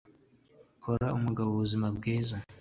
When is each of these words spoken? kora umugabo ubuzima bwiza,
kora 0.83 1.07
umugabo 1.17 1.49
ubuzima 1.51 1.87
bwiza, 1.97 2.35